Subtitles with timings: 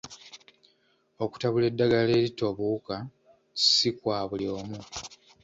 [1.23, 2.95] Okutabula eddagala eritta obuwuka
[3.67, 4.79] si kwa buli omu.